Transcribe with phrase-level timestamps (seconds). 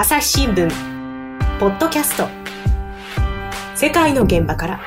[0.00, 0.70] 朝日新聞。
[1.58, 2.28] ポッドキャスト。
[3.74, 4.80] 世界の現場から。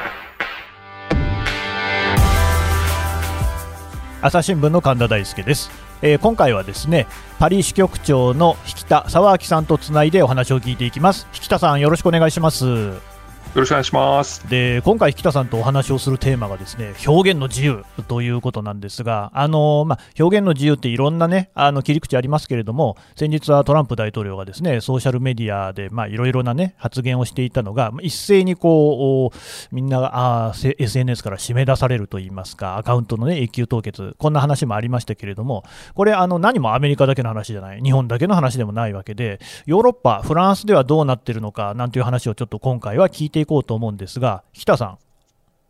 [4.21, 5.69] 朝日新聞の神田大輔です、
[6.01, 7.07] えー今回はですね
[7.39, 11.27] パリ支局長の引田沢明さんとつないでお話を聞いていきます。
[11.35, 13.10] 引田さんよろしくお願いします。
[13.53, 14.49] よろしくお願いします。
[14.49, 44.97] で今回、引田さんとお話をするテーマがですね表現の自由ということなんですが、あのまあ、表現の自由っていろんな、ね、あの切り口ありますけれども、先日はトランプ大統領がですねソーシャルメディアでまあいろいろな、ね、発言をしていたのが、一斉にこうみんながあ SNS から締め出されるといいますか、アカウントの、ね、永久凍結、こんな話もありましたけれども、これ、あの何もアメリカだけの話じゃない、日本だけの話でもないわけで、ヨーロッパ、フランスではどうなってるのかなんていう話をちょっと今回は聞いていこうと思うんですが、日田さん。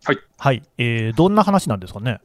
[0.03, 0.17] はい。
[0.37, 0.63] はい。
[0.77, 2.19] えー、どんな話なんですかね？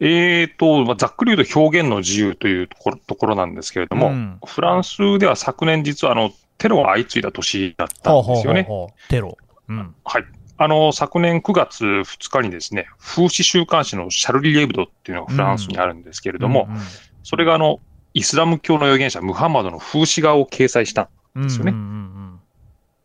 [0.00, 8.62] えーと、まあ、ざっくり言うと表現の自由というところところなんですけれども、うんフランスでは昨年実はあのテロが相次いだ年だったんですよね。
[8.62, 9.36] ほうほうほうほうテロ。
[9.68, 9.94] うん。
[10.04, 10.24] はい。
[10.60, 16.78] あの、昨年9月2日にですね、風刺週刊誌のシャルリー・エブドっていうのがフランスにあるんですけれども、うん
[17.22, 17.80] それがあの、
[18.14, 21.10] イスラム教の預言者ムハンマドの風刺画を掲載した。
[21.34, 22.17] うん、ですよねうんうん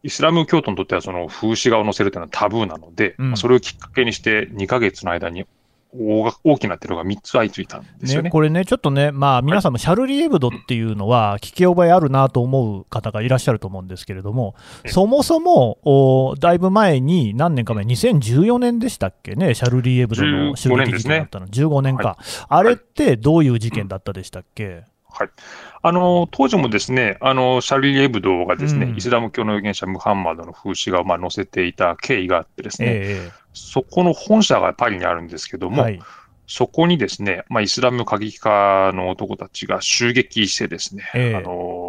[0.03, 3.27] イスラム教徒にとってはその風刺画を載せるというのはタブーなので、うん。
[3.29, 5.45] まあそれをきっかけにして2ヶ月の間に
[5.97, 8.29] 大が大きなテロが3つ相次いだんですよね、ね。
[8.31, 22.17] これね、ちょっとね、まあ、皆さんもシャルリー・エブドっていうのは、聞き覚えあるなと思う方がいらっしゃると思うんですけれども、えそもそも、おだいぶ前に、何年か前、2014年でしたっけね、シャルリー・エブドの襲撃事件だったの、15年か、
[22.49, 25.29] あれってどういう事件だったでしたっけ、はい。
[25.83, 28.97] あの、当時もですね、あの、シャルリー・エブドがですね、うん。
[28.97, 35.99] イスラム教の預言者ムハンマドの風刺画をまあ載せていた経緯があってですね、えそこの本社がパリにあるんですけども、えはい、
[36.47, 41.35] そこにですね、まあ、イスラム過激派の男たちが襲撃してですね、ええ。
[41.35, 41.82] あの、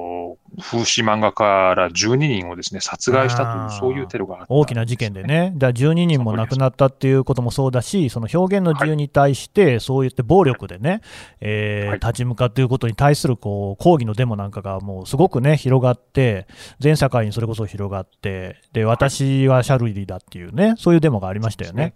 [0.61, 4.55] 風刺漫画家ら12人をですね、殺害したという、そういうテロがあった。
[4.55, 5.23] ん大きな事件で。
[5.23, 11.01] ね、だから12人も亡くなったっていうこともそうだし、その表現の自由に対して、そう言って暴力でね、
[11.41, 12.01] えーはい。
[12.01, 16.47] 立ち向かっていることに対するこう抗議のデモなんかがもうすごくね、広がって、
[16.81, 21.95] 全社会にそれこそ広がって、で私はシャルリーだっていうね、そういうデモがありましたよね。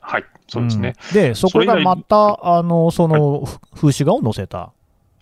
[0.00, 0.94] はい、そうですね。
[1.08, 1.14] うん。
[1.14, 3.44] で、そこがまた、あのその
[3.74, 4.72] 風刺画を載せた。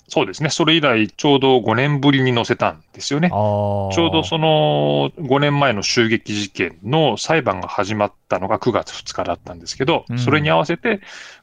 [0.09, 0.49] そうですね。
[0.49, 3.29] それ以来、ちょうど5年ぶりに載せたんですよね。
[3.29, 11.01] ちょうどその5年前の襲撃事件の裁判が始まったのが9月2日だったんですけど、うんそれに合わせて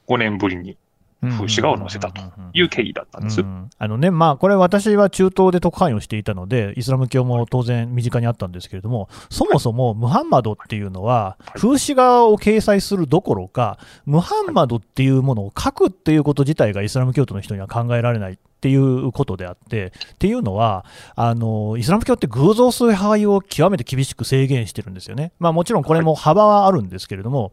[0.08, 0.76] 5年ぶりに
[1.22, 2.20] 風刺画を載せたと
[2.52, 3.40] いう経緯だったんです。
[3.40, 18.38] うんあのねまあ、これ、私は中東で特派員をしていたので、イスラム教も当然身近にあったんですけれども、そもそもムハンマドっていうのは、はい風刺画を掲載するどころか、ムハンマドっていうものを書くっていうこと自体がイスラム教徒の人には考えられない。
[18.56, 25.32] っていうことであって、っていうのは、あのイスラム教って偶像崇拝を極めて厳しく制限してるんですよね。
[25.38, 27.52] まあ、もちろんこれも幅はあるんですけれども、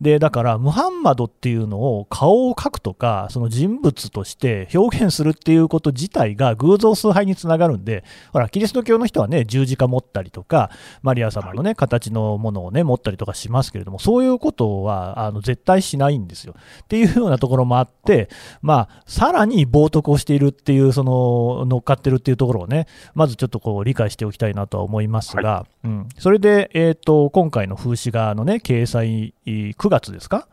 [0.00, 10.70] でだから、ムハンマドっていうのを顔を描くとか、その人物として表現するっていうこと自体が偶像崇拝につながるんで、ほら、キリスト教の人はね、十字架持ったりとか、
[11.02, 16.54] マリア様のね、形のものをね、持ったりとかしますけれども、そういうことはあの絶対しないんですよ。
[16.82, 18.30] っていうようなところもあって、
[18.62, 30.48] まあ、さらに冒涜をしているっていう、その乗っかってるっていうところをね、まずちょっとこう理解しておきたいなとは思いますが、うん、それで、えー、と今回の風刺画のね、掲載、9月ですか？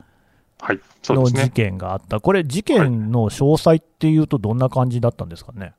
[0.59, 1.51] はい、そうの事ですね。
[1.51, 5.73] 件があった、これ、事件の詳細っていうと、どんな感じだったんですかね？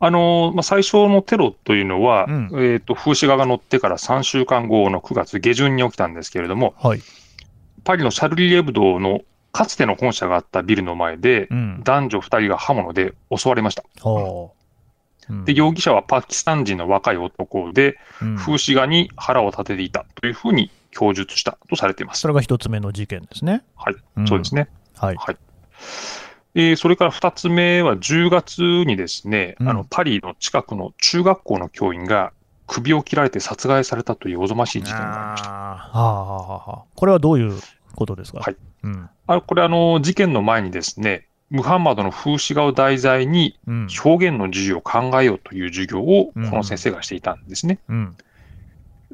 [0.00, 2.50] あのまあ、最初のテロというのは、うん。
[2.54, 7.00] えっ、と、風刺画が載ってから3週間後の9月下旬に起きたんですけれども、はい、
[7.84, 9.20] パリのシャルリー・エブドの
[9.52, 13.84] かつての本社があったビルの前で、うん、男女2人が刃物で襲われました。
[14.00, 14.52] ほ
[15.28, 15.44] ううん。
[15.46, 18.36] で、容疑者はパキスタン人の若い男で、うん。
[18.36, 22.20] 風刺画に腹を立てていたというふうに供述したとされています。
[22.20, 23.62] それが一つ目の事件ですね。
[23.76, 24.68] はい、んそうですね。
[24.96, 25.16] はい、
[26.54, 32.32] えーそれから2つ目は10月にですね、うんあのパリの近くの中学校の教員が
[32.66, 35.50] 首を切られて殺害されたというおぞましい事件がありました。
[35.50, 35.56] は
[35.92, 37.52] あはあはあこれはどういう
[37.96, 38.40] ことですか？
[38.40, 47.78] はいうんあこれあの、事件の前にですね、ムハンマドの風刺画を題材にうん表現の自由を考えようという授業をこうんの先生がしていたんですね。
[47.88, 48.16] うん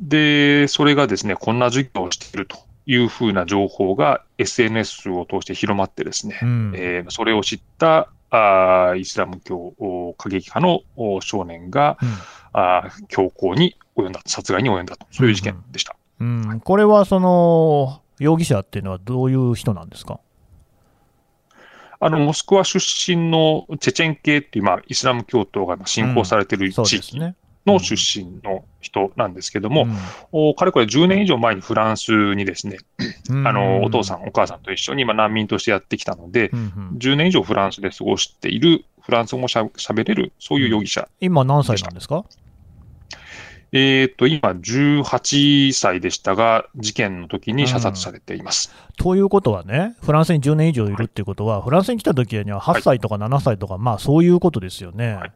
[0.00, 2.56] で、それがですね、こんな授業をしていると
[2.86, 12.08] いうふうな情報が SNS を通して広まってですね、うんえーそれを知ったあーイスラム教お過激派のお少年が、うん
[12.52, 15.96] あー強行に及んだ、殺害に及んだと、そういう事件でした。
[16.20, 20.20] うん、これはその容疑者っていうのはどういう人なんですか？
[22.02, 27.18] あの、モスクワ出身のチェチェン系っていう、まあ、イスラム教徒がまあ信仰されている地域。
[27.66, 29.86] の出身の人なんですけども、
[30.32, 32.78] おかれこれ10年以上前にフランスにですね、
[33.28, 33.46] うん。
[33.46, 36.62] あのお父さん、お母さんと一緒に今難民としてやってきたので、うんう
[36.94, 36.98] ん。
[36.98, 39.64] 10年以上フランスで過ごしている、フランス語もしゃ
[39.94, 41.08] べれる、そういう容疑者。
[41.20, 42.24] 今何歳なんですか？
[43.72, 48.74] えっ、と、今18歳でしたが、事件の時に射殺されています。
[48.96, 55.14] ということはね、フランスに10年以上いるっていうことは、フランスに来た時には8歳とか7歳とか、まあそういうことですよね。
[55.14, 55.32] はい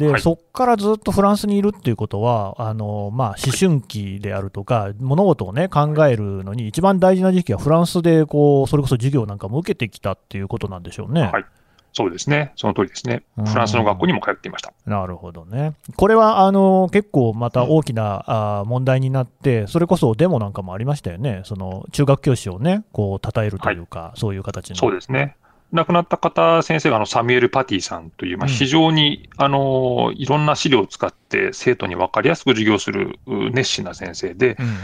[0.00, 11.22] で、はいそこからずっとフランスにいるっていうことは、あのまあ、思春期であるとか、物事を、ね、考えるのに、一番大事な時期はフランスでこう、それこそ授業なんかも受けてきたっていうことなんでしょうね。
[11.22, 11.44] はい
[11.92, 12.52] そうですね。
[12.54, 13.24] その通りですね。
[13.36, 14.72] うんフランスの学校にも通っていました。
[14.86, 15.74] なるほどね。
[15.96, 24.76] これはあの結構また大きな、あー問題になって、それこそデモなんかもありましたよね、その中学教師をね、こう称えるというか、そういう形の。
[24.76, 25.36] そうですね。
[25.72, 28.52] 亡くなった方、先生があのサミュエル・パティさんという、まあ、うん。
[28.52, 34.76] 非常に、あのいろんな資料を使って生徒に分かりやすく授業するう熱心な先生で、うん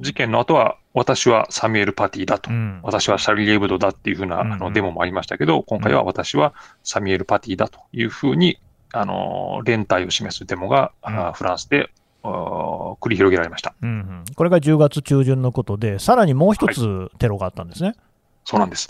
[0.00, 2.50] 事件の後は、私はサミュエル・パティだと。
[2.50, 4.58] うん、うん私はシャルリー・エブドだっていうふうなあうんうん。
[4.58, 6.52] のデモもありましたけど、今回は私は
[6.82, 8.58] サミュエル・パティだというふうに、
[8.92, 11.32] あの連帯を示すデモが、あうん。
[11.34, 11.90] フランスで
[12.24, 13.74] 繰り広げられました。
[13.82, 14.24] うんうん。
[14.34, 17.94] これが10月中旬のことで、さらにもう一つテロがあったんですね。
[18.44, 18.88] そうなんです。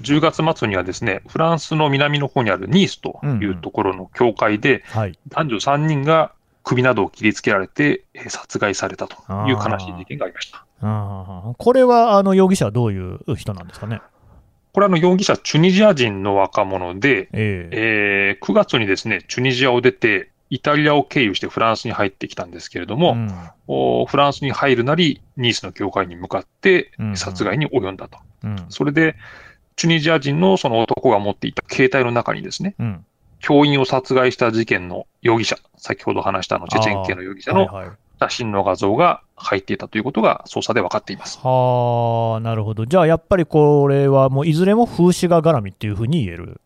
[0.00, 6.32] 10月末にはですね、フランスの南の方にあるニースというところの教会で、はい、男女3人が
[6.64, 9.16] 首などを切りつけられてえー殺害されたと
[9.48, 10.64] いう悲しい事件がありました。
[11.58, 14.00] これはあの容疑者はどういう人なんですかね？
[14.72, 23.30] これはあの容疑者、チュニジア人の若者で、えええー9月にですね、チュニジアを出て、イタリアを経由してフランスに入ってきたんですけれども、うん
[23.68, 28.18] おフランスに入るなり、ニースの教会に向かってうん殺害に及んだと。
[28.44, 29.16] うんそれで、
[29.76, 33.04] チュニジア人のその男が持っていた携帯の中にですね、うん
[33.40, 37.66] 教員を殺害した事件の容疑者、先ほど話したあのチェチェン系の容疑者の
[38.20, 41.38] 写真の画像が入っていたということが捜査で分かっています。
[41.42, 42.84] はあ、なるほど。
[42.84, 46.60] じゃあやっぱりこれはもういずれも風刺画絡みっていうふうに言える。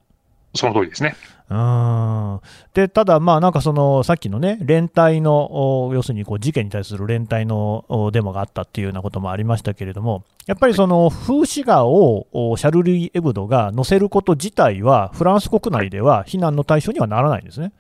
[0.57, 1.17] その通りですね。
[1.49, 2.41] うーん
[2.75, 17.73] でただ、まあなんかそのさっきのね、連帯の、お要するにこう事件に対する連帯のおデモがあったっていうようなこともありましたけれども、やっぱりその風刺画をおシャルリー・エブドが載せること自体は、フランス国内では非難の対象にはならないんですね。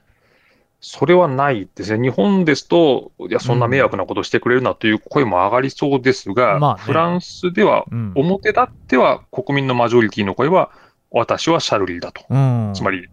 [0.80, 2.02] それはないですね。
[2.02, 10.70] 日本ですと、いや、そんな迷惑なことしてくれるなという声も上がりそうですが、まあねフランスでは、うん表立っては国民のマジョリティの声は、
[11.18, 12.24] 私はシャルリーだと。
[12.28, 13.08] うんつまり、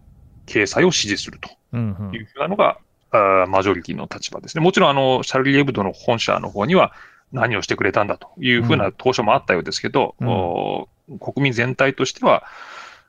[0.46, 2.78] 掲載を支持するとうんうんいうふうなのが、
[3.10, 4.62] あーマジョリティの立場ですね。
[4.62, 6.92] もちろん、あの、シャルリー・エブドの本社の方には、
[7.32, 10.88] 何をしてくれたんだというふうな当初もあったようですけど、うんお
[11.20, 12.44] 国民全体としては、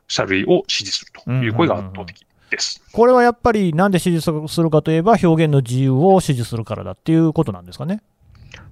[0.07, 2.81] シャルリーを支持するという声が圧倒的です。
[2.92, 8.01] これはやっぱりなんで支持するかといえば、表現の自由を支持するからだっていうことなんですかね？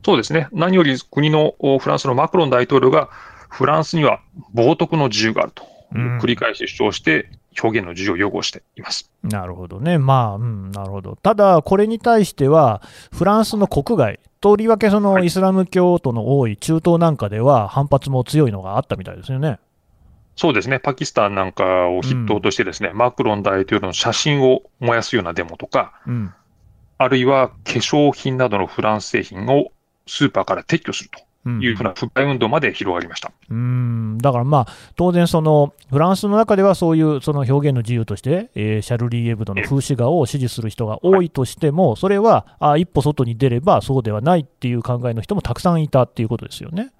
[0.06, 0.48] そうですね。
[0.52, 3.10] 何より国のおフランスのマクロン大統領が、
[3.50, 4.22] フランスには
[4.54, 7.30] 冒涜の自由があると、うん繰り返し主張して、
[7.62, 9.12] 表現の自由を擁護しています。
[9.24, 11.16] なるほどね、まあ、うん、なるほど。
[11.16, 12.82] ただ、これに対しては、
[13.16, 19.60] フランスの国外、とりわけそのはいイスラム教徒の多い中東なんかでは、反発も強いのがあったみたいですよね。
[20.36, 20.80] そうですね。
[20.80, 26.34] パキスタンなんかを筆頭としてですね、マクロン大統領の写真を燃やすようなデモとか、うん、
[26.98, 29.72] あるいは化粧品などのフランス製品を
[30.08, 33.32] スーパーから撤去するうんというふうな不買運動まで広がりました。
[33.50, 46.92] うんだからまあ、当然、そのフランスの中ではそういうその表現の自由として、えーシャルリー・エブドの風刺画を支持する人が多いとしても、それはあ一歩外に出ればそうではないっていう考えの人もたくさんいたっていうことですよね。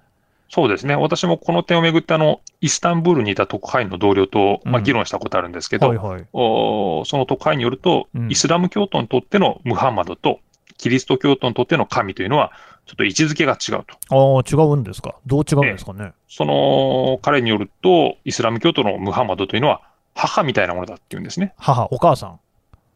[0.54, 0.94] そうですね。
[0.94, 6.26] 私もこの点をめぐって、あの、イスタンブールにいた特派員の同僚と、まあ、うん議論したことあるんですけど、はいはい。
[6.32, 10.38] おその特派員によると、うんイスラム教徒にとってのムハンマドと、
[10.76, 12.52] キリスト教徒にとっての神というのは、
[12.86, 13.96] ちょっと位置づけが違うと。
[14.10, 15.14] ああ、違うんですか？
[15.26, 16.12] どう違うんですかね？
[16.28, 19.82] その彼によると、イスラム教徒のムハンマドというのは、
[20.14, 21.54] 母みたいなものだっていうんですね。
[21.56, 22.40] 母、お母さん？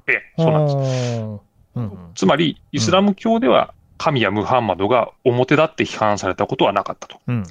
[0.06, 1.14] ええ、そうなんです。
[1.14, 1.20] す。
[1.20, 1.40] うん
[1.74, 7.18] うんつまり、イスラム教では、神やムハンマドが表立って批判されたことはなかったと。
[7.26, 7.44] うん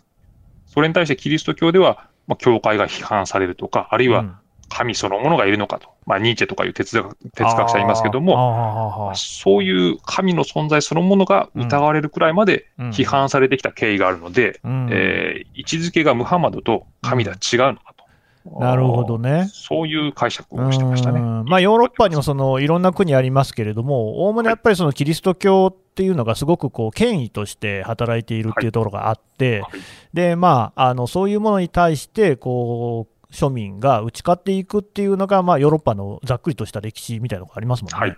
[0.67, 4.35] それに対してキリスト教では、まあ、教会が批判されるとか、あるいはうん
[4.69, 5.89] 神そのものがいるのかと。
[6.07, 18.59] まあ、ニーチェとかいう哲学哲学者いますけども、そういう神の存在そのものが疑われるくらいまでうん批判されてきた経緯があるので、うんえー位置づけがムハンマドと神では違うのかと。
[18.59, 19.49] なるほどね。
[19.51, 21.19] そういう解釈をしてましたね。
[21.19, 29.71] うんまあ、ヨーロッパにもそのいろんな国ありますけれども、おおむねやっぱりそのキリスト教っていうのがすごくこう権威として働いているっていうところがあって、はい
[30.13, 37.99] でまあ、あのそういうものに対してこう庶民が打ち勝っていくっていうのが、まあ、ヨーロッパのざっくりとした歴史みたいなのがありますもんね。
[37.99, 38.17] はい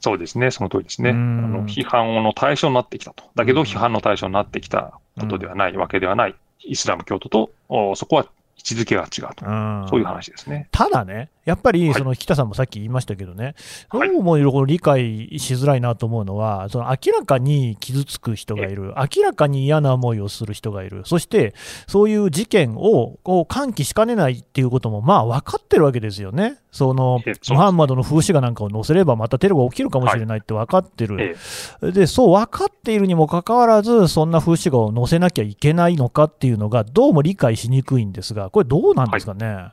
[0.00, 1.10] そうですね、その通りですね。
[1.10, 3.24] あうんの批判の対象になってきたと。
[3.34, 6.34] だけど、うん批判の対象になってきたことではないわけではない。
[6.60, 8.26] イスラム教徒と、おそこは
[8.58, 9.46] 位置づけが違うと。
[9.46, 10.68] うんそういう話ですね。
[10.72, 11.94] ただね、やっぱりはい。
[11.94, 13.54] その北さんもさっき言いましたけどね、
[13.92, 14.08] どはい。
[14.08, 21.54] うもこの理解しづらいなと思うのは、その明らかに傷つく人がいる、明らかに嫌な思いをする人がいる、そして
[21.86, 27.20] そういう事件をこう喚起しかねないっていうことも、まあ分かってるわけですよね、その
[27.50, 31.36] ムハンマドの風刺画なんかを載せれば、またテロが起きるかもしれないって分かってる、
[31.82, 39.68] えでそう分かっているにもかかわらず、そんな風刺画を載せなきゃいけないのかっていうのが、どうも理解しにくいんですが、これ、どうなんですかね？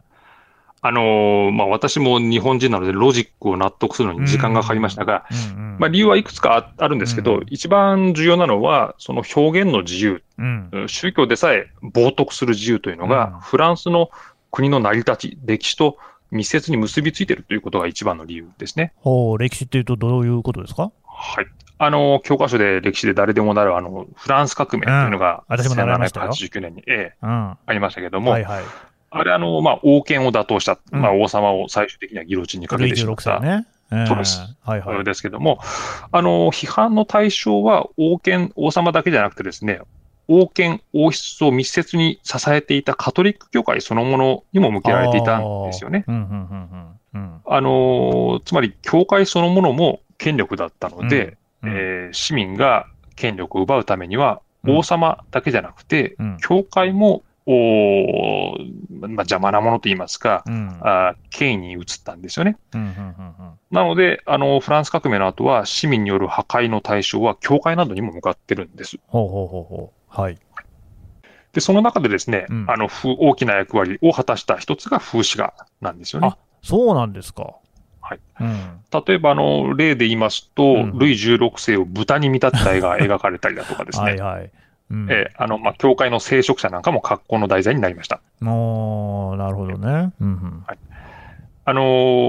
[0.84, 14.10] あのーまあ、私も日本人なので、ロジックを納得するのに時間がかかりましたが、うんうんまあ、理由はいくつかああるんですけど、うん一番重要なのは、その表現の自由、うん宗教でさえ冒涜する自由というのが、うんフランスの
[14.50, 15.98] 国の成り立ち、歴史と
[16.32, 18.94] 密接に結びついているということが一番の理由ですね。
[18.96, 20.92] ほう歴史っていうと、どういうことですか？
[21.06, 21.46] はい。
[21.78, 27.30] あの、教科書で歴史で誰でもなる、あの、フランス革命というのが、うん私も習いましたよ1789年に、ええ、うん。
[27.30, 28.64] ありましたけども、はいはい。
[29.12, 33.68] あれ、あの、まあ、王権を打倒した、うんまあ、王様を最終的にはギロチンにかけルイ16てしまった歳ね。
[33.92, 34.40] えーそうです。
[34.64, 35.04] はいはい。
[35.04, 35.60] ですけども、
[36.12, 39.82] あの、批判の対象は王権、王様だけじゃなくてですね、
[40.30, 46.06] 王権、王室を密接に支えていたカトリック教会そのものにも向けられていたんですよね。
[46.08, 46.70] うんうんうん
[47.14, 62.58] うんあの、つまり、教会そのものも権力だったので、うんうんえー市民が権力を奪うためには、うん王様だけじゃなくて、うん教会も、おーまあ、邪魔なものと言いますか、うんあー権威に移ったんですよね。
[62.74, 68.98] うんうんうんうんなので、あの、フランス革命の後は、市民による破壊の対象は、教会などにも向かってるんです。
[69.08, 70.22] ほうほうほうほう。
[70.22, 70.38] はい。
[71.54, 76.38] で、その中でですね、うんあの、ふ大きな役割を果たした一つが風刺画なんですよねあ。
[76.62, 77.56] そうなんですか。
[78.02, 78.20] はい。
[78.42, 78.80] うん。
[79.06, 84.04] 例えば、あの、例で言いますと、うんルイ16世を豚に見立てた絵が描かれたりだとかですね。
[84.04, 84.52] はいはい。
[84.92, 88.20] うん、えーあの、まあ、教会の聖職者なんかも格好の題材になりました。
[88.44, 90.12] おーなるほどね。
[90.20, 90.64] うんうん。
[91.66, 91.82] あの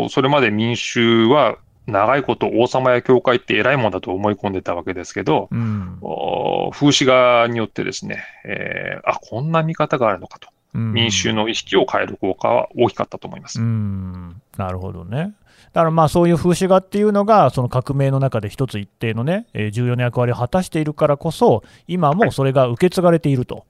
[0.07, 10.39] ーそれまで民衆は、長いこと王様や教会って偉いもんだと思い込んでたわけですけど、うんお風刺画によってですね、えーあ、こんな見方があるのか
[10.75, 13.61] 民衆の意識を変える効果は大きかったと思います。
[13.61, 15.35] うん、なるほどね。
[15.73, 23.67] だからまあそういう風刺画っていうのが、その革命の中で一つ一定のね、えー重要な役割を果たしているからこそ、今もそれが受け継がれていると。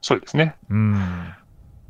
[0.00, 0.56] そうですね。
[0.70, 1.34] うん。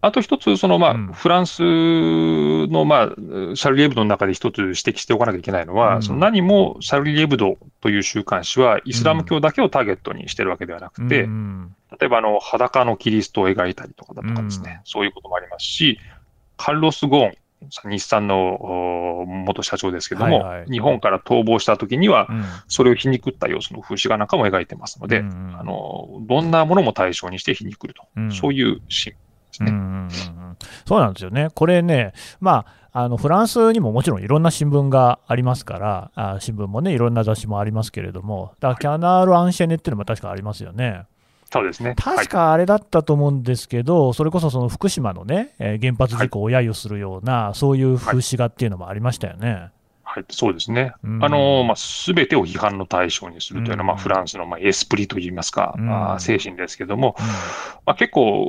[0.05, 1.07] あと一つ、そのまあ、うん。
[1.13, 6.03] フランスのまあ、シャルリー・エブドの中で一つ指摘しておかなきゃいけないのは、うん。
[6.03, 14.85] その何もシャルリー・エブドという週刊誌はイスラム教だけをターゲットにしてるわけではなくて、うん例えばあの裸のキリストを描いたりとかだとかですね、うん。
[14.85, 15.99] そういうこともありますし、
[16.57, 18.55] カルロス・ゴーン、日産の
[19.21, 20.71] お元社長ですけども、はいはい。
[20.71, 22.45] 日本から逃亡した時には、うん。
[22.67, 25.57] それを皮肉った様子の風刺画なんかも描いてますので、うん。
[25.61, 28.33] あのどんなものも対象にして皮肉ると、うん。
[28.33, 29.17] そういうシーン
[29.53, 29.71] ですね。
[29.71, 30.09] うんうん
[30.87, 41.07] そうなんですよね、これね、まあ、あのフランスにももちろんいろんな新聞がありますから、あ新聞もね、いろんな雑誌もありますけれども、だからキャナール・アンシェネっていうのも確かありますよね。
[41.53, 41.95] そうですね。
[41.97, 49.51] 確かあれだったと思うんですけど、それこそその福島のね、えー原発事故を揶揄するような、そういう風刺画っていうのもありましたよね。
[49.51, 49.71] はい、
[50.31, 50.93] そうですね。
[51.03, 51.25] うん。
[51.25, 55.91] あの、まあ、すべてを批判の対象にするというのは、まあ、うんフランスの、まあ、エスプリといいますか、うん。
[55.91, 57.17] あー精神ですけども、
[57.87, 58.49] まあ、結構、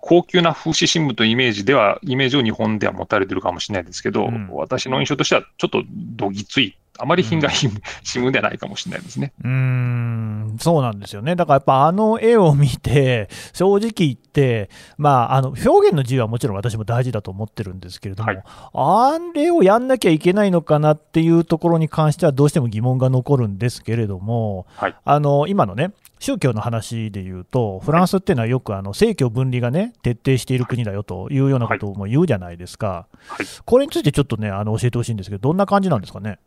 [0.00, 4.48] 高級な風刺新聞というイメージでは、イメージを日本では持たれてるかもしれないですけど、うん。
[4.52, 7.72] 私の印象としては、ちょっとどぎつい、あまり品がいい新
[8.22, 9.32] 聞ではないかもしれないですね。
[9.42, 11.34] うーん、そうなんですよね。
[11.34, 18.42] だからやっぱあの絵を見て、正直言って、まあ、あの表現の自由はもちろん私も大事だと思ってるんですけれども、はい
[18.76, 33.06] あれをやんなきゃいけないのかなっていうところに関してはどうしても疑問が残るんですけれども、はいあの今のね、宗教の話で言うと、フランスっていうのはよくあの政教分離がね、徹底している国だよというようなことも言うじゃないですか。
[33.26, 36.38] はいこれについてちょっとね、あの教えてほしいんですけど、どんな感じなんですかね？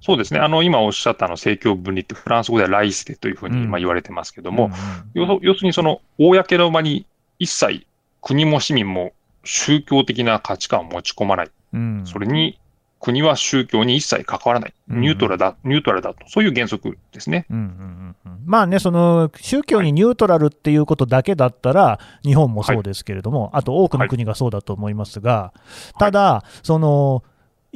[0.00, 0.40] そうですね。
[0.40, 4.78] あの、今おっしゃったあの、政教分離ってフランス語ではライステというふうにうんまあ言われてますけども、うんうん
[5.14, 7.06] 要す要するにその、公の場に
[7.38, 7.86] 一切
[8.20, 9.12] 国も市民も
[9.44, 11.50] 宗教的な価値観を持ち込まない。
[11.72, 12.58] うんそれに、
[13.00, 14.74] 国は宗教に一切関わらない。
[14.90, 16.28] うんニュートラルだ、ニュートラルだと。
[16.28, 17.46] そういう原則ですね。
[17.50, 25.52] うんうんうんうんまあね、その宗教にニュートラルっていうことだけだったら、日本もそうですけれども、あと多くの国がそうだと思いますが、
[25.98, 27.24] ただ、その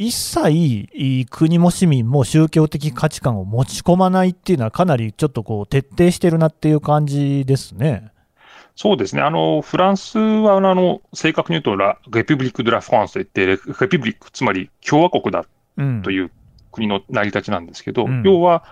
[0.00, 0.50] 一切
[0.94, 8.10] い国も市民も宗教的価値観を持ち込まないっていうのは、かなりちょっとこう徹底してるなっていう感じですね。
[8.76, 9.20] そうですね。
[9.20, 15.44] あの、フランスは、あの、正確に言うと、ラ、レピブリック・ド・ラ・フランスといって、レレピブリック、つまり共和国だ
[15.76, 16.30] うん、という
[16.72, 18.64] 国の成り立ちなんですけど、うん要は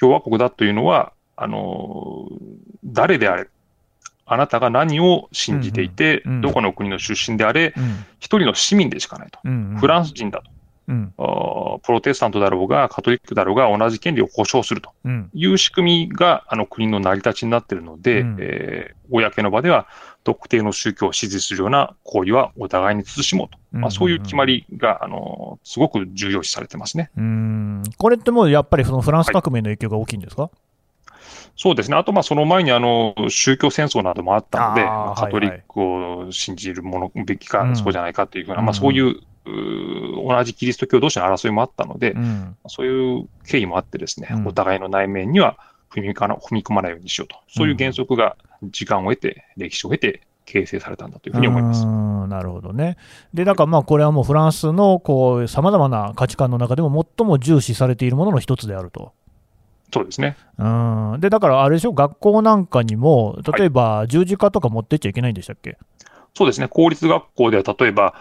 [0.00, 2.28] 共和国だというのは、あの
[2.84, 3.48] 誰であれ、
[4.26, 9.38] あなたが何を信じていて、うんうんうんどこの国の出身であれ、うん一人の市民でしかないと。
[9.44, 10.51] うんフランス人だと。
[10.88, 11.12] うん。
[11.82, 14.90] プロテスタントだろうが、カトリックだろうが、同じ権利を保障すると。
[15.04, 15.30] うん。
[15.32, 18.36] いう仕組みがあの国の成り立ちになっているので、うん。
[18.40, 19.86] えー公の場では
[20.24, 27.10] 特定の宗教を支持するような行為はお互いに慎もうと、まあ、そういう決まりが、あのすごく重要視されてますね。
[27.16, 27.82] うん。
[27.98, 30.50] これってもうやっぱりそのフランス革命の影響が大きいんですか、
[31.56, 31.96] そうですね。
[31.96, 37.76] あと、まあ、その前に、あの、宗教戦争などもあったので、カトリックを信じるものべきか、うん。
[37.76, 38.64] そうじゃないかというふうな、うん。
[38.66, 39.20] まあ、そういう、
[40.26, 45.58] 同じキリスト教同士の争いもあったので、うんそういう経緯もあってですね、うんお互いの内面には
[45.90, 47.36] 踏みかな踏み込まないようにしようと。
[47.48, 51.84] そういう原則が時間を経て、歴史を経て形成されたんだというふうに思います。
[51.84, 52.96] うんなるほどね。
[53.34, 55.02] で、だからまあこれはもうフランスの
[55.48, 59.12] さまざまな価値観の中でも最も重視されているものの一つであると。
[59.92, 60.36] そうですね。
[60.58, 65.76] うんで、だからあれでしょ、学校なんかにも、例えば十字架とか持ってっちゃいけないんでしたっけ、
[66.34, 66.68] そうですね。
[66.68, 68.14] 公立学校では、例えば、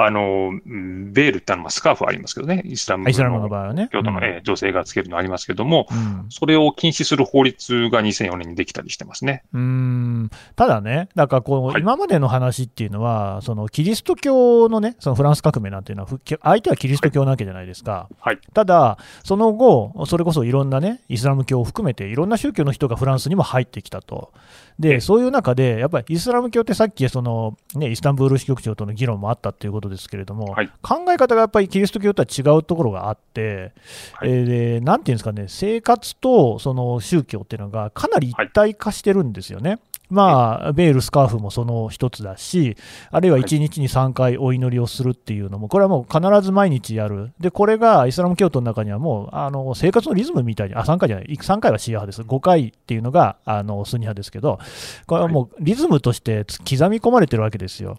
[0.00, 3.88] あの、うんベールってあの、まあスカーフありますけどね、イスラムのの場合はね。
[3.92, 9.42] 教徒の、うんえー女性がつけるのありますけども、うんそれを禁止する法律が2004年にできたりしてますね。
[9.52, 18.08] うーんただね、だからこう、はい今までの話っていうのは、そのキリスト教のね、そのフランス革命なんていうのは、ふ相手はキリスト教なわけじゃないですか。
[18.20, 24.32] はいただ、その後、それこそいろんなね、イスラム教を含めて、いろんな宗教の人がフランスにも入ってきたと。
[24.78, 33.72] で、ええそういう中で、やっぱりイスラム教ってさっきその、ね、イスタンブール支局長との議論もあったっていうことですけれども、はい考え方がやっぱりキリスト教とは違うところがあって、
[34.14, 39.80] はいえーでなんていうんですかね、生活とその宗教っていうのがかなり一体化してるんですよね。
[40.10, 42.76] まあ、ベール、スカーフもその一つだし、
[43.10, 54.58] あるいは1日に3回お祈りをするっていうのも、これはもう必ず毎日やる、でこれがイスラム教徒の中にはもうあの生活のリズムみたいに、あ3回じゃない、3回はシーア派です、5回っていうのがあのスニ派ですけど、
[55.06, 57.98] これはもうリズムとしてつ刻み込まれてるわけですよ。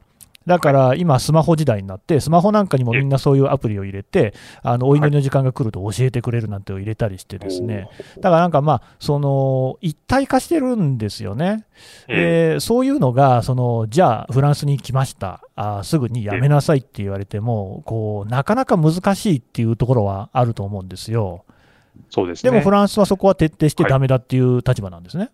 [0.50, 4.34] だから今、スマホ時代になって、スマホなんかにもみんなそういうアプリを入れて、
[4.64, 11.68] あのお祈りの時間が来ると教えてくれるなんてを入れたりしてですね、だからなんかまあ、その一体化してるんですよね。
[12.08, 21.46] えでそういうのがその、じゃあ、フランスに来ましたあー、すぐにやめなさいって言われてもこう、なかなか難しいっていうところはあると思うんですよ。
[22.10, 22.50] そうですね。
[22.50, 25.30] でもフランスはそこは徹底してはいダメだっていう立場なんですね。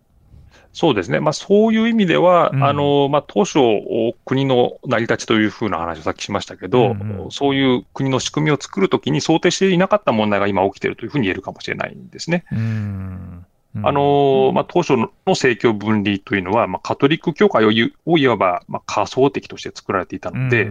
[0.76, 1.20] そうですね。
[1.20, 2.62] まあ、そういう意味では、うん。
[2.62, 7.30] あの、まあ、当初、お国の成り立ちというふうな話をさっきしましたけど、うんうん。
[7.30, 12.44] そういう国の仕組みを作るときに想定していなかった問題が今起きているというふうに言えるかもしれないんですね。
[12.52, 13.46] うん。
[13.82, 20.64] あの、まあ、当初の政教分離というのは、まあ、カトリック教会を言うをいわば、まあ、仮想的として作られていたので、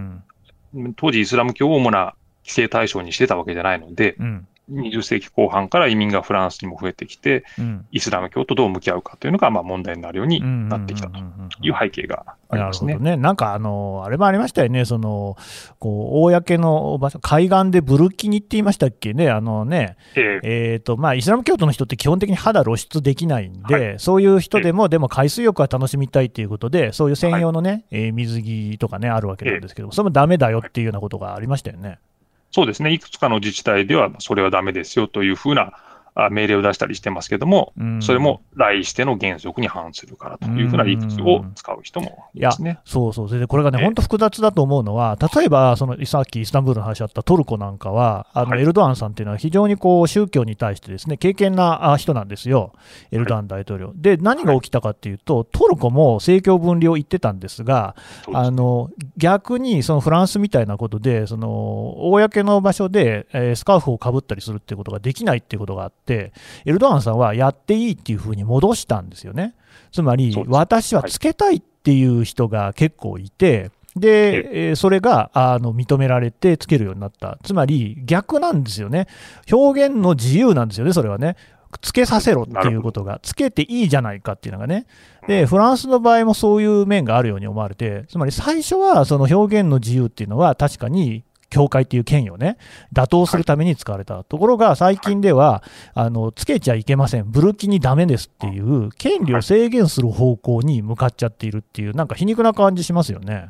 [0.75, 0.93] うん。
[0.97, 2.13] 当時イスラム教を主な
[2.43, 7.85] 規制対象にしてたわけじゃないので、うん20世紀後半から移民がフランスにも増えてきて、うん。
[7.91, 11.19] イスラム教とどう向き合うかというのが、まあ、問題になるようになってきたと
[11.61, 12.93] いう背景がありますね。
[12.93, 13.11] なるほど。
[13.11, 15.37] ね、なんかあの、あれもありましたよね、その
[15.79, 20.73] こう公の場所、海岸でブルキニって言いましたっけね、あのね、ええ。
[20.73, 31.99] えーとまあ、イスラム教徒の人って基本的に肌露出できないんで、はそういう人でも、でも海水浴は楽しみたいということで、そういう専用のね、えー水着とかね、あるわけなんですけど、それもダメだよっていうようなことがありましたよね。
[32.55, 32.93] そうですね。
[32.93, 35.73] いくつかの自治体では、それはダメですよというふうな
[36.29, 38.01] 命令を出したりしてますけども、うん。
[38.01, 42.79] それも来しての原則に反するからというふうな理屈を使う人もいますね。
[42.85, 43.85] そうそう、それでこれがね、ええ。
[43.85, 48.61] 本当複雑だと思うのは、例えばそのさっきイスタンブールの話あったトルコなんかは、あのはい。
[48.61, 52.71] エルドアンさんっていうのは非常にこう宗教に対してですね敬虔なあ人なんですよ、
[53.11, 53.91] エルドアン大統領。
[53.95, 57.95] で、何が起きたかっていうと、トルコも政教分離を言ってたんですが、
[58.31, 66.31] あの逆にそのフランスみたいなことで、その公の場所で、えースカーフをかぶったりするっていうことができないっていうことがあって、エ
[66.65, 69.55] ルドアンさんはやっていいっていうふうに戻したんですよね。
[69.91, 77.37] つまり私はつけたいっていう人が結構いて、で、えーそれがあの認められてつけるようになった。
[77.43, 79.07] つまり逆なんですよね。
[79.51, 81.35] 表現の自由なんですよね、それはね。
[81.81, 84.85] つけさせろっていうことが、つけていいじゃないかっていうのがね。
[85.27, 92.57] で、フランスの場合もそういう面があるように思われて、つまり最初はその表現の自由っていうのは確かに教会っていう権威をね、
[92.93, 94.23] 打倒するために使われた。
[94.23, 97.29] ところが最近では、あの、つけちゃいけません。
[97.29, 103.49] ブルキにダメですっていう、権利を制限する方向に向かっちゃっているっていう、なんか皮肉な感じしますよね。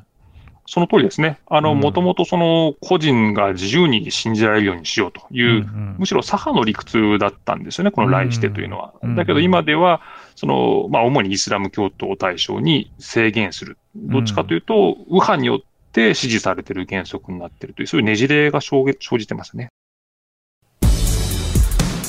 [0.68, 1.40] その通りですね。
[1.48, 8.94] あの、うんもともとその個人が自由に信じられるようにしようという、んむしろ左派の理屈だったんですよね、この来してというのは。
[9.04, 10.02] うんだけど今では、
[10.36, 13.78] その、まあ、主にイスラム教徒を対象に制限する。
[13.96, 15.60] どっちかというと、右派によっ
[15.96, 19.70] て支持されてる原則になっているという、そういうねじれが生じてますね。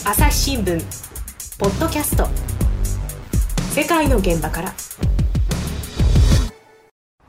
[0.05, 0.81] 朝日新聞
[1.59, 2.27] ポッドキャスト。
[3.73, 4.75] 世界の現場から。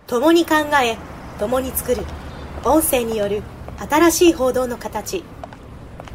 [0.08, 0.98] 共に考え
[1.38, 2.04] 共に作る。
[2.66, 3.44] 音声による
[3.78, 5.24] 新しい報道の形。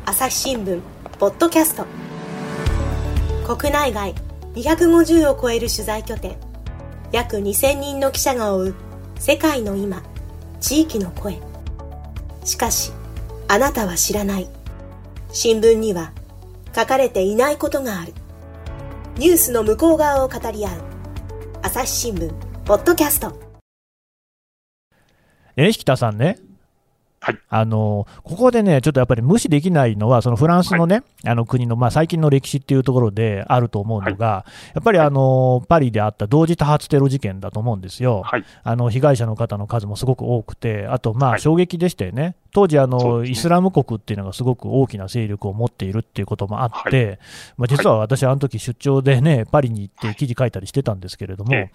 [0.05, 0.81] 朝日新聞
[1.21, 1.87] ポッドキャスト。
[3.57, 4.15] 国内外
[4.55, 6.37] 250を超える取材拠点。
[7.13, 8.75] 約2000人の記者が追う
[9.21, 10.12] 世界の今。
[10.63, 11.41] 地域の声。
[12.45, 12.93] しかし
[13.49, 14.49] あなたは知らない。
[15.33, 16.13] 新聞には
[16.75, 18.15] 書かれていないことがある。
[19.17, 20.83] ニュースの向こう側を語り合う。
[21.63, 22.33] 朝日新聞
[22.65, 23.37] ポッドキャスト。
[25.57, 26.39] え引田さんね、
[27.25, 38.25] はい、あのここでね、ちょっとやっぱり無視できないのは、そのフランスのね、はい、あの国の、まあ、最近の歴史っていうところであると思うのが、はい、やっぱりあのパリであった同時多発テロ事件だと思うんですよ、
[38.65, 47.19] あの被害者の方の数もすごく多くて、あと、まあ衝撃でしたよね、当時あの、ね、イスラム国っていうのがすごく大きな勢力を持っているっていうこともあって、はい、
[47.57, 51.71] まあ、実は私、あの時出張でね、パリに行って記事書いたりしてたんですけれども、はい、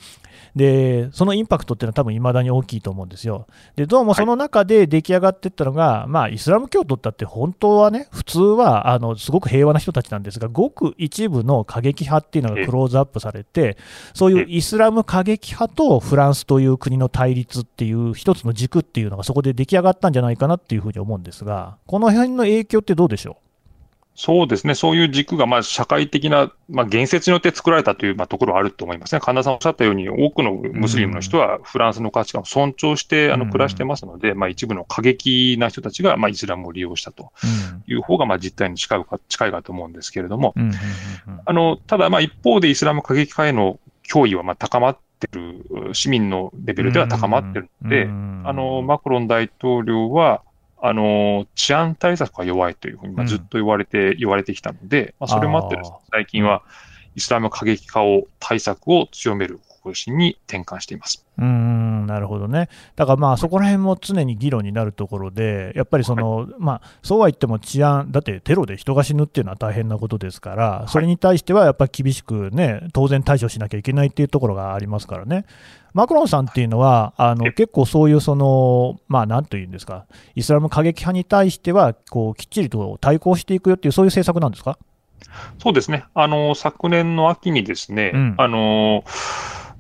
[0.56, 3.48] でそのインパクトっていうのは多分いまだに大きいと思うんですよ。
[3.76, 13.78] でどうもその中で出来上がっていったのが、まあ、イスラム教徒だって本当はね、普通はあのすごく平和な人たちなんですが、ごく一部の過激派っていうのがクローズアップされて、
[14.14, 23.47] そういうイスラム過激派とフランスという国の対立っていう一つの軸っていうのがそこで出来上がったんじゃないかなっていうふうに思うんですが、この辺の影響ってどうでしょう？
[24.20, 29.22] そうですね、そういう軸がまあ社会的な、まあ、言説によって作られたというまあところはあると思いますね。
[29.22, 37.32] 神田さんおっしゃったように、多くのムスリムの人はフランスの価値観を尊重してあの暮らしてますので、まあ、一部の過激な人たちがまあイスラムを利用したと。
[37.86, 40.56] いう方がまあ実態に近いか近いかと思うんですけれども、
[41.46, 43.80] あのただ、一方でイスラム過激派への
[44.12, 50.42] 脅威はまあ高まってる、市民のレベルでは高まってるので、あのマクロン大統領は、
[50.80, 56.62] あの、治安対策が弱いというふうに、まあ、ずっと言われて、うん、言われてきたので、まあ、それもあってです、ね、最近は
[57.16, 61.26] イスラム過激化を、対策を強める方針に転換しています。
[61.40, 75.46] うんなるほどね、だからまあそこら辺も常に議論になるところで、やっぱりその、はい、まあ、そうは言っても治安、だってテロで人が死ぬっていうのは大変なことですから、それに対してはやっぱり厳しくね、当然対処しなきゃいけないっていうところがありますからね。
[75.94, 84.80] マクロンさんっていうのは、あの結構そういうその、まあ、なんというんですか、イスラム過激派に対してはこうきっちりと対抗していくよっていう、そういう政策なんですか？
[85.62, 89.04] そうですね、あの昨年の秋にですね、うん、あの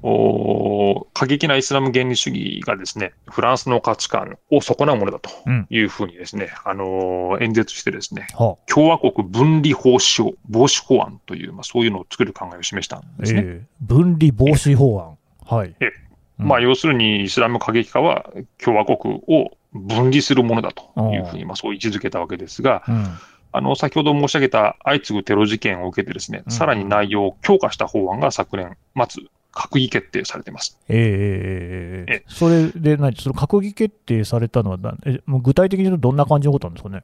[0.03, 5.29] お過激なイスラム原理主義がですね、フランスの価値観を損なうものだと
[5.69, 13.41] いうふうにですね、うん、あの演説してですね、はあ、共和国分離防止法防止法案という、まあ、そういうのを作る考えを示したんですね。
[13.43, 15.17] えー、分離防止法案。
[15.57, 15.75] はい。
[15.79, 15.91] え
[16.38, 18.31] まあ、要するにイスラム過激派は
[18.63, 23.05] 共和国を分離するものだというふうに、まあ、そう位置づけたわけですが、うん、
[23.51, 28.77] あの先ほど申し上げた相次ぐテロ事件を受けて、ですね、うん、さらに内容を強化した法案が昨年
[29.10, 29.23] 末、
[29.58, 30.78] 閣議決定されてます。
[30.88, 37.04] えー、えー、それで何、その閣議決定されたのはえ、もう具体的に言うと、どんな感じのことなんですかね？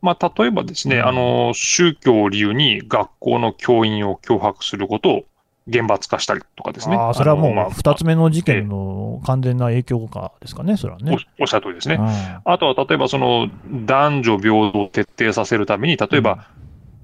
[0.00, 5.24] まあ、例えばですね、うん、あの宗教を理由に学校の教員を脅迫することを
[5.66, 6.96] 厳罰化したりとかですね。
[6.96, 11.16] あそれはもう、2つ目の事件の完全な影響下ですかね、それはね。
[11.40, 11.98] おっしゃる通りですね。
[12.44, 13.48] あとは例えば、その
[13.84, 16.46] 男女平等を徹底させるために、例えば、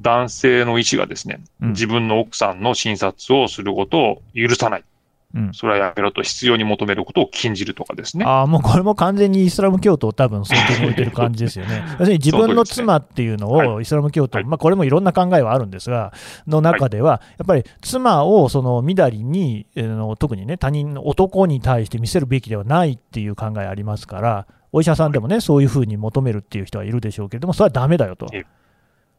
[0.00, 4.84] 男性の医師がですね、自分の奥さんの診察をすることを許さない。
[5.34, 8.24] うん、それはやめろと必要に求めることを禁じるとかですね。
[8.26, 11.84] あもうこれも完全にイスラム教徒を多分想定に置いてる感じですよね。
[12.00, 16.12] 要するに自分の妻っていうのをイスラム教徒、はい、まあ、これもいろんな考えはあるんですが、
[16.46, 28.26] の中では、やっぱり妻をそのみだりに、えー、特にね、他人の男に対して見せるべきではないっていう考えありますから、お医者さんでもね、そういうふうに求めるっていう人はいるでしょうけれども、それはだめだよと。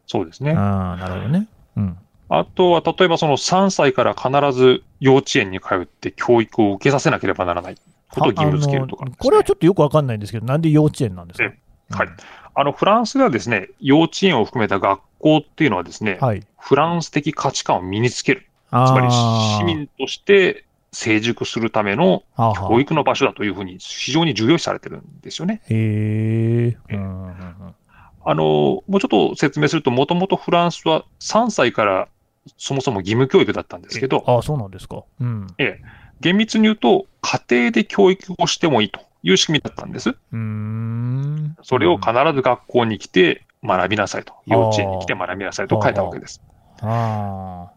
[0.07, 0.51] そうですね。
[0.51, 1.47] あなるほどね。
[1.75, 1.97] うん。
[2.29, 7.75] あとは、例えばその3歳から必ず幼稚園に通って教育を受けさせなければならない。
[8.09, 12.09] ことを義務付けるとか、ね、これはちょっとよくわかんないんですけど、なんで幼稚園なんですか、はい、
[12.55, 18.47] あのフランスではですね、幼稚園を含めた学校っていうのはですね、はい、フランス的価値観を身につける。
[18.69, 25.61] つまり市民として成熟するための教育の場所だというふうに非常に重要視されてるんですよね。
[25.69, 26.77] へ
[28.29, 32.09] あの、もうちょっと説明すると、もともとフランスは3歳から
[32.57, 35.03] そもそも義務教育だったんですけど、あそうなんですか。
[35.21, 35.81] うん、ええ、
[36.19, 40.13] 厳密に言うと、家庭で教育をしてもいいという仕組みだったんです。
[40.33, 46.41] うんそれを必ず学校に来て学びなさいと、幼稚園に来て学びなさいと書いたわけです。
[46.81, 47.71] あ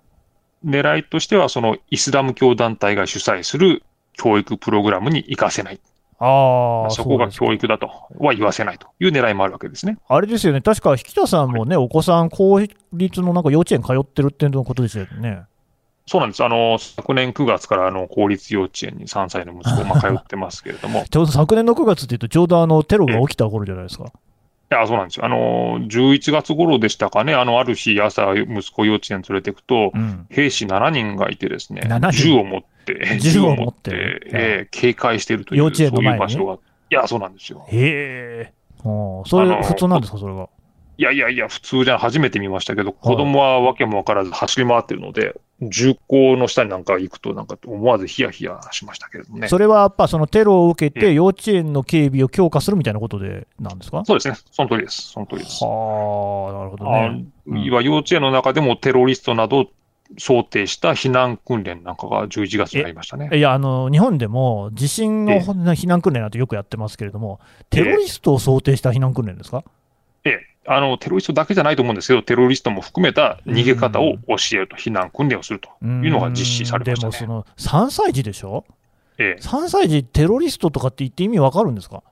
[0.66, 3.84] 狙いとしては、そのイスラム教団体が主催する
[4.14, 5.78] 教育プログラムに行かせない。
[6.22, 9.96] ああ、そこが教育だとは言わせないという狙いもあるわけですね。
[10.06, 12.60] あれですよね、確か引田さんもね、お子さん、公
[12.92, 15.44] 立のなんか幼稚園通ってるっていうことですよね。
[16.06, 16.44] そうなんです。
[16.44, 24.12] あの、昨年9月からあの公立幼稚園に3歳の息子、まあ、通ってますけれども、い ちょうど昨年の9月っていうと、ちょうどあのテロが起きた頃じゃないですか。
[24.70, 25.26] や、そうなんですよ。
[25.26, 32.68] あの、11月頃でしたかね、あの、ある日朝、息子幼稚園連れてくと、うん、兵士7人がいてですね7、人銃を持って、
[33.20, 36.32] 銃を持ってえー警戒しているという、幼稚園の前に？
[36.32, 36.54] そういう場所が。
[36.54, 36.58] い
[36.94, 37.64] や、そうなんですよ。
[37.68, 40.48] へえ、はあそれ、普通なんですか、それが？
[40.98, 49.48] いやいやいや、普通じゃ初めて見ましたけど、子供はわけもわからず走り回ってるので、銃口の下になんか行くと、なんか思わずヒヤヒヤしましたけれどもね。
[49.48, 54.04] それはやっぱそのテロを受けえて、幼稚園の警備を強化するみたいなことでなんですか？
[54.04, 55.12] そうですね、その通りです。
[55.12, 55.64] その通りです。
[55.64, 57.24] はあ、なるほどあね。
[57.46, 59.66] うんいわ幼稚園の中でもテロリストなどを
[60.18, 63.30] 想定した避難訓練なんかが11月にありましたね。
[63.32, 65.40] いや、あの日本でも地震のええ。
[65.40, 69.64] 避難訓練なんてよくやってますけれども、テロリストを想定した避難訓練ですか、
[70.24, 77.12] ええ、あのテロリストだけじゃないと思うんですけど、テロリストも含めた逃げ方を教えると、避難訓練をするというのが実施されましたね。
[77.18, 78.64] でもその3歳児でしょ、
[79.18, 82.02] ええ、3歳児、テロリストとかって言って意味わかるんですか？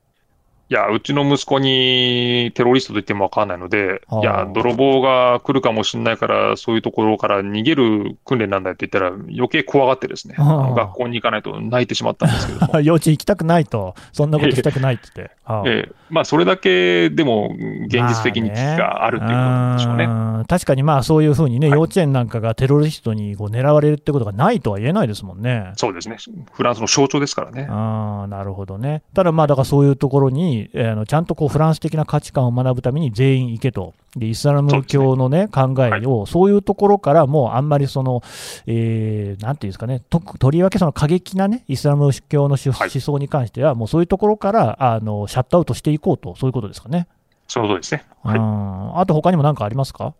[0.70, 12.80] いや、うちの息子にテロリストと言ってもわからないので、いや、泥棒が来るかもしれないから、そういうところから逃げる訓練なんだって言ったら、余計怖がってですね、学校に行かないと泣いてしまったんですけれども。
[12.84, 15.34] 幼稚園行きたくないと、そんなことしたくないって言って。
[15.44, 17.50] はあええ、まあ、それだけでも
[17.86, 20.06] 現実的に危機があるっていうことなんでしょうね。
[20.06, 25.72] まあ確かにまあそういうふうにね、はい幼稚園なんかがテロリストにこう狙われるってことがないとは言えないですもんね。
[25.76, 26.16] そうですね。
[26.52, 27.68] フランスの象徴ですからね。
[27.70, 29.02] あーなるほどね。
[29.14, 38.22] ただまあ、だからそういうところに、えーあのちゃんとこうフランス的な価値観を学ぶために全員行けと、でイスラム教の、ね考えを、そういうところからもうあんまりその、
[38.66, 47.06] えーなんていうんですかね、ととりわけその過激な、ね、イスラム教の思想に関しては、もうそういうところからあのシャットアウトしていこうと、そういうことですかね。
[47.46, 48.04] そのことですね。
[48.22, 48.38] はい。
[48.38, 48.98] うん。
[48.98, 50.14] あと他にも何かありますか？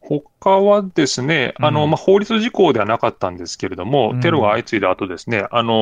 [0.00, 4.20] 他はですね、あの、うんまあ、法律事項ではなかったんですけれども、うん。
[4.20, 5.72] テロが相次いだ後ですね、あの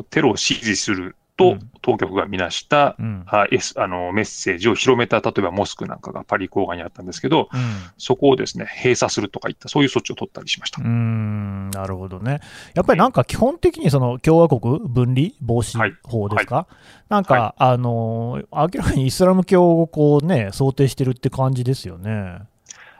[0.00, 7.60] ーテロを支持するうとん当局が見なした、うんああのメッセージを広めた、例えばモスクなんかがパリ郊外にあったんですけど、うん
[7.98, 10.80] そこをですね、閉鎖するとかいった、そういう措置を取ったりしました。
[10.80, 12.40] うーんなるほどね。
[12.74, 16.66] やっぱりなんか基本的にその共和国分離防止はい法ですか、
[17.08, 22.38] なんか、あのー明らかにイスラム教をこうね、想定してるって感じですよね。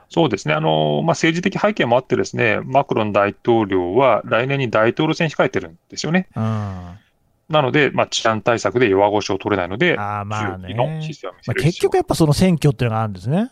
[0.09, 6.27] そうですね、あのまあ、政治的背景もあって、ですねマクロン大統領は来年に大統領選控えてるんですよね。
[6.35, 6.89] うん。
[7.47, 10.73] まなので、まあ、治安対策で弱腰を取れないので、あーまあね。
[10.73, 13.51] の姿勢を見せあ、る必要結局やっぱその選挙っていうのがあるんですね。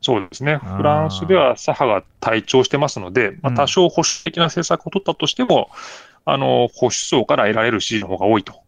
[0.00, 3.54] そうですね、ーフランスでは左派が退長してますので、まあ、うん。
[3.54, 5.70] 多少保守的な政策を取ったとしても、
[6.24, 8.61] あの保守層から得られる支持の方が多いと、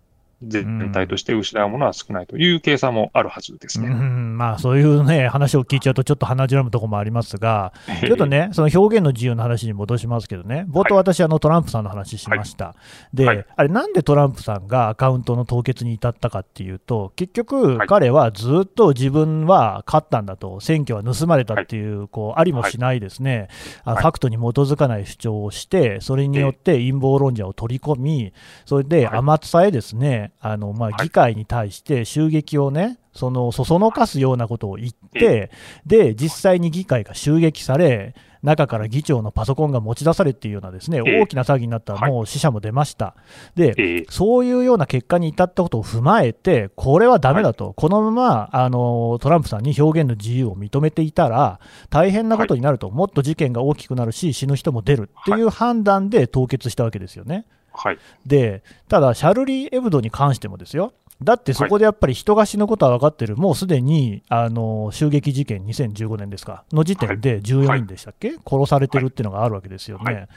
[0.49, 3.89] 全体として失うものは少ないという計算もあるはずですうね。
[3.89, 12.75] ん、まあそういうね、話を聞いちゃうとちょっと鼻じらむところもありますが、ちょっとね、その表現の自由の話に戻しますけどね、冒頭、私、あのトランプさんの話しました、
[13.13, 13.47] で、はい。
[13.57, 23.49] あれ、なんでトランプさんがアカウントの凍結に至ったかっていうと、結局、はい彼はずっと自分は勝ったんだと、選挙は盗まれたっていう、こうありもしないですね、
[23.85, 24.03] あはい。
[24.03, 28.33] ファクトに基づかない主張をして、それによって陰謀論者を取り込み、
[28.65, 29.19] それではい。
[29.19, 31.05] 甘さえですね、あのまあ、はい。
[31.05, 35.51] 議会に対して襲撃をね、そのそそのかすようなことを言って、
[35.87, 41.21] で実際に議会が襲撃され、中から議長のパソコンが持ち出されっていうようなですねええ。
[41.23, 42.11] 大きな騒ぎになったら、はい。
[42.13, 43.17] もう死者も出ました。
[43.55, 44.07] でええ。
[44.11, 57.47] そういうような結果に至ったことを踏まえて、これはだめだと、このままあのトランプさんに表現の自由を認めていたら、大変なことになると、もっと事件が大きくなるし、死ぬ人も出るっていう判断で凍結したわけですよね。
[57.75, 70.29] はい、で、ただ、シャルリー・エブドに関してもですよ、だってそこでやっぱり人が死ぬことは分かってる、もうすでにあの襲撃事件、2015年ですか、の時点で14人でしたっけ、殺されてるっていうのがあるわけですよね。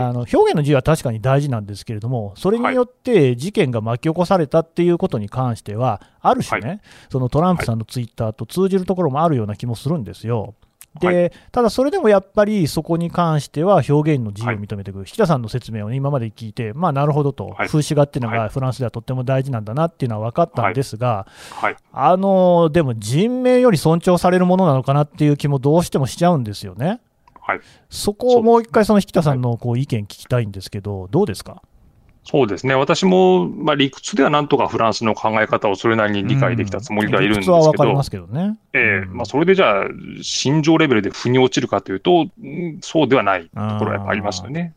[0.00, 10.54] あの表現の自由は確かに大事なんですけれども、それによって事件が巻き起こされたっていうことに関しては、ある種ね、そのトランプさんのツイッターと通じるところもあるような気もするんですよ。
[10.98, 14.94] ではただ、それでもやっぱりそこに関しては表現の自由を認めてい。
[14.94, 17.68] く、引田さんの説明を、ね、今まで聞いて、まあ、なるほどと、はい。
[17.68, 27.00] 風刺画っていうのはがフランスではとっても大事なんだなっていうのは分かったんですが、はい、あのでも人命より尊重されるものなのかなっていう気もどうしてもしちゃうんですよね。
[27.40, 31.62] はい、そこをもう一回、その引田さんのこう意見聞きたいんですけど、どうですか？
[32.24, 38.42] そうですね、私も、まあ、理屈ではなんとかフランスの考え方をそれなりに理解できたつもりではいるんですけど、理屈は分かりますけどね。
[38.42, 39.84] うんええまあ、それでじゃあ、
[40.20, 44.74] 心情レベルで腑に落ちるかというと、うんそうではないところはやっぱありますよね。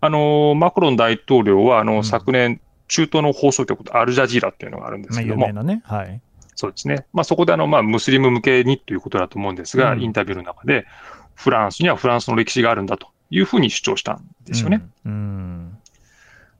[0.00, 5.82] あのマクロン大統領はあの、うん昨年、中東の放送局、アルジャジーラっていうのがあるんですまあ、けども、ね。
[5.84, 6.20] はい。
[6.54, 7.06] そうですね。
[7.12, 10.86] まあ、そこであの、まあ、ムスリム向けにということだと思うんですが、うんインタビューの中で、
[11.34, 14.82] フランスにはフランスの歴史があるんだというふうに主張したんですよね。
[15.06, 15.12] うん。
[15.12, 15.78] うん。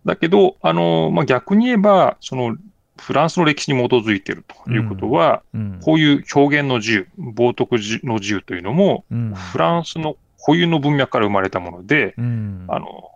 [0.07, 2.57] だけど、あの、まあ、逆に言えば、その、
[2.99, 5.81] フランスの歴史に基づいているということは、うん。
[5.83, 9.35] こういう表現の自由、冒涜の自由というのも、うん。
[9.35, 12.65] フランスの固有の文脈から生まれたもので、うん。
[12.69, 13.11] あの、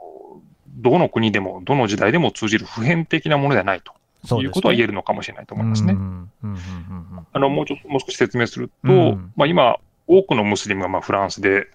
[0.76, 3.80] どの国でも、どの時代でも通じる普遍的なものではない
[4.28, 5.96] ということは言えるのかもしれないと思いますね。
[7.32, 11.66] あの、もうちょっと、もう少し説明すると、うんまあ今、多くのムスリムがまあフランスで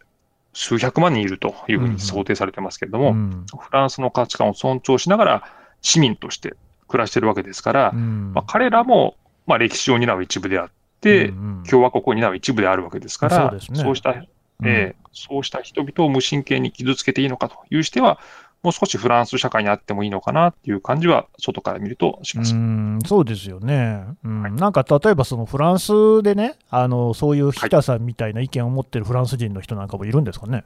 [0.53, 3.45] 数百万人いるというふううんに想定されてますけれども、うん。
[3.57, 5.43] フランスの価値観を尊重しながら
[5.81, 6.55] 市民として
[6.87, 8.31] 暮らしているわけですから、うん。
[8.33, 9.15] まあ、彼らも
[9.47, 11.63] まあ歴史を担う一部であって、うんうん。
[11.63, 14.27] 共和国を担う一部であるわけですから、そうした、うん。
[14.63, 18.19] えーそうした人々を無神経に傷つけていいのかというしては、
[18.63, 22.54] もう少しフランス社会にあってもいいのかなっていう感じは、外から見るとします。
[22.54, 24.41] うんそうですよね、うん。
[24.43, 24.52] はい。
[24.52, 30.63] なんか例えばそのフランスでね、あのそういう日田さんみたいな意見を持ってるフランス人の人なんかもいるんですかね？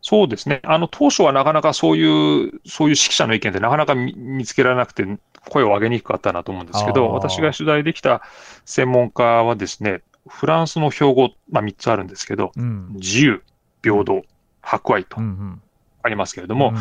[0.00, 0.60] そうですね。
[0.64, 5.06] あの、当初はなかなかそういう、そういう指揮者の意見ってなかなか見見つけられなくて、
[5.50, 8.22] 声を上げにくかったなと思うんですけど、私が取材できた
[8.64, 12.92] 専門家はですね、フランスの標語、まあ3つあるんですけど、うん。
[12.94, 13.42] 自由、
[13.82, 14.22] 平等、
[14.62, 15.20] 博愛と。
[15.20, 15.60] うんうん
[16.04, 16.74] ありますけれども、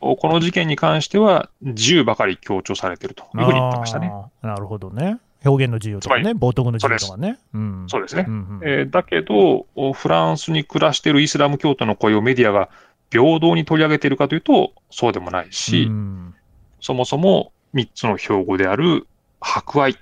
[0.00, 4.12] この事件に関しては自由ばかり強調されているというふうに言ってましたね。
[4.42, 5.18] なるほどね。
[5.44, 7.38] 表現の自由とかつね、冒涜の自由とかね。
[7.54, 8.24] うんそうですね。
[8.26, 12.68] うんうんえーだけど、おフランスに暮らしているイスラム教徒の声をメディアが
[13.12, 16.34] 平等に取り上げているかというと、そうでもないし、うん
[16.80, 19.06] そもそも3つの標語である
[19.40, 19.96] 博愛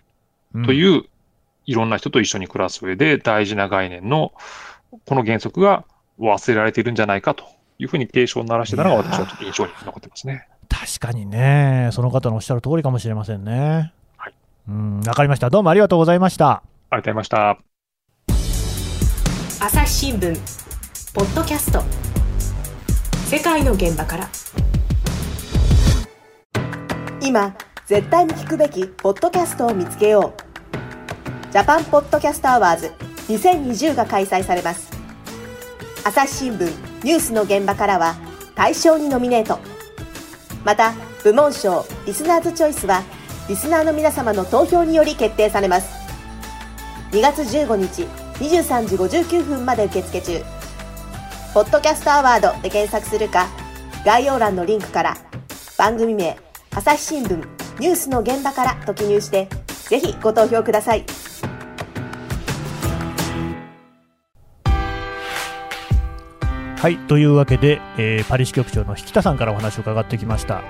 [0.55, 1.05] うんという、
[1.67, 4.33] いろんな人と一緒に暮らす上で大事な概念の、
[5.07, 5.85] この原則が
[6.19, 7.45] 忘れられているんじゃないかと
[7.83, 10.47] いうふうに警鐘を鳴らしてたのが私はちょっと印象に残ってますね。
[10.69, 13.93] 確かにね、その方のおっしゃる通りかもしれませんね。
[14.17, 14.35] はい。
[14.69, 15.51] うん、わかりました。
[15.51, 16.63] どうもありがとうございました。
[16.91, 17.59] ありがとうございました。
[19.65, 20.35] 朝日新聞
[21.15, 21.83] ポッドキャスト
[23.27, 24.29] 世界の現場から
[27.21, 27.55] 今
[27.87, 32.93] 絶対に聞くべきポッドキャストを見つけようジャパンポッドキャストアワーズ
[33.29, 34.91] 2020が開催されます
[36.05, 38.15] 朝日新聞ニュースの現場からは
[38.55, 39.59] 大賞にノミネート。
[40.65, 40.93] また
[41.25, 43.03] 部門賞リスナーズチョイスは
[43.49, 45.93] リスナーの皆様の投票により決定されます。
[47.11, 48.03] 2月15日
[48.39, 50.45] 23時59分まで受付中。
[51.53, 53.49] ポッドキャストアワードで検索するか
[54.07, 55.17] 概要欄のリンクから
[55.77, 56.39] 番組名
[56.75, 57.37] 朝日新聞
[57.79, 61.22] ニュースの現場からと記入してぜひご投票ください。
[66.83, 70.65] はい、というわけで、えーパリ支局長の引田さんからお話を伺ってきました。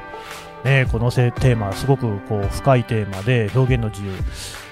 [0.62, 4.12] ね、このせテーマ、すごくこう深いテーマで、表現の自由、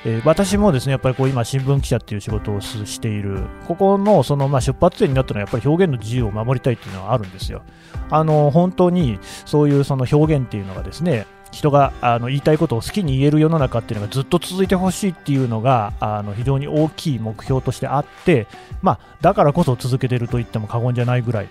[0.04, 7.62] えー私もですねやっぱりこう今、新聞記者っていう仕事をすしている、ここのそのまあ出発点になったのは、やっぱり表現の自由を守りたいっていうのはあるんですよ。
[8.10, 18.46] あの本当にそういうその表現っていうのがですね人があの言いたいことを好きに言える世の中っていうのがずっと続いてほしいっていうのがあの非常に大きい目標としてあって、
[18.82, 21.48] まあ、だからこそ続けてると言っても過言じゃないぐらい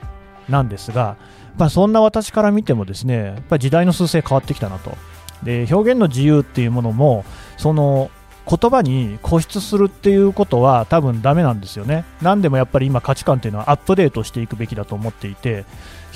[0.47, 1.17] なんですが、
[1.57, 4.97] まあ、そんな私から見てもですねやっぱ時代の趨勢変わってきたなと。
[5.43, 7.23] で表現の自由っていうものも
[7.55, 8.11] その
[8.49, 12.03] 言葉に固執するっていうことは多分ダメなんですよね。
[12.21, 15.65] 何でもやっぱり今価値観っていうのはアップデートしていくべきだと思っていて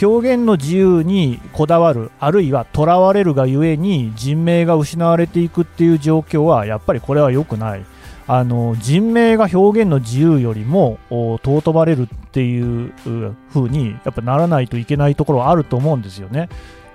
[0.01, 7.86] 表現の自由にこだわるあるいはとらわれるがゆえに人命が失われていくっていう状況はやっぱりこれは良くない
[8.25, 16.49] あの人命が表現の自由よりも尊ばれるっていうう風にやっぱならないといけないところはあると思うんですよね。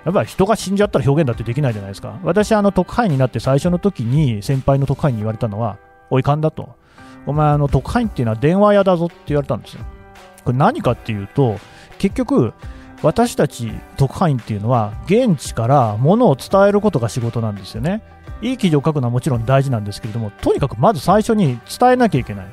[0.05, 2.19] やっぱり人が死んじゃったら表現だってできないじゃないですか。
[2.23, 5.77] 私、あの特派員になって最初の時に先輩の特派員に言われたのは、
[6.09, 6.75] おいかんだと。
[7.25, 9.81] お前、あの特派員っていうのは電話屋だぞって言われたんですよ。
[10.45, 11.57] これ何かっていうと、
[11.97, 12.53] 結局、
[13.01, 18.01] 私たち特派員っていうのは、現地から物を伝えることが仕事なんですよね。
[18.41, 22.47] いい記事を書くのはもちろん大事なんですけれども、とにかくまず最初に伝えなきゃいけない。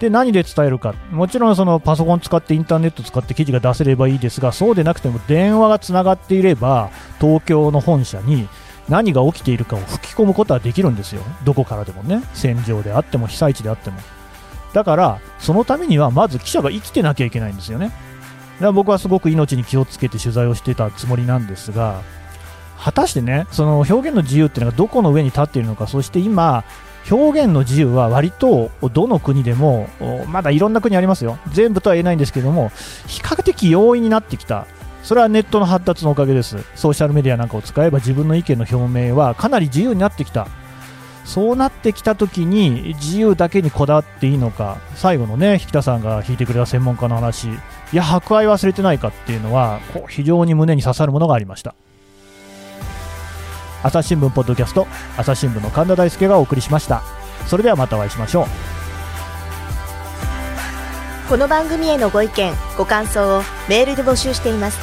[0.00, 0.94] で、何で伝えるか。
[1.10, 8.48] もちろんそのパソコン使ってインターネット使って記事が出せればいいですが、そうでなくても電話がつながっていれば、東京の本社に
[8.88, 11.22] 何が起きているかを吹き込むことはできるんですよ。
[11.44, 12.22] どこからでもね。
[12.32, 13.98] 戦場であっても被災地であっても。
[14.72, 17.92] だから、そのためにはまず記者が生きてなきゃいけないんですよね。
[18.60, 22.02] だから僕はすごく命に気をつけて取材をしてたつもりなんですが、
[22.78, 26.64] 果たしてね、その表現の自由っていうのがどこの上に立っているのか、そして今、
[27.10, 29.88] 表現の自由は割とどの国でも、
[30.28, 31.38] まだいろんな国ありますよ。
[31.52, 32.70] 全部とは言えないんですけども、
[33.06, 34.66] 比較的容易になってきた。
[35.02, 36.58] それはネットの発達のおかげです。
[36.74, 40.46] ソーシャルメディアなんかを使えば自分の意見の表明はかなり自由になってきた。
[41.32, 47.50] そうなってきた時に自由だけにこだわっていいのか最後のね引田さんが引いてくれた専門家の話。
[47.50, 47.52] い
[47.92, 51.76] や博愛忘れてないかっていうのはこう非常に胸に刺さるものがありました。
[53.84, 57.04] 朝日新聞ポッドキャスト朝日新聞の神田大輔がお送りしました。
[57.46, 58.46] それではまたお会いしましょう。
[61.28, 64.80] この番組へのご意見ご感想をメールで募集しています。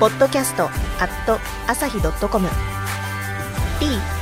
[0.00, 1.38] ポッドキャストアット
[1.68, 2.48] 朝日ドットコム。